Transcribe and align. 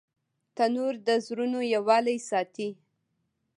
تنور 0.55 0.93
د 1.07 1.09
زړونو 1.25 1.59
یووالی 1.73 2.17
ساتي 2.29 2.69